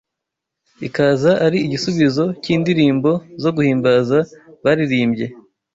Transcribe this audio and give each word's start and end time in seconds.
ikaza 0.87 1.31
ari 1.45 1.57
igisubizo 1.65 2.23
cy’indirimbo 2.41 3.11
zo 3.41 3.49
guhimbaza 3.55 4.17
baririmbye. 4.63 5.25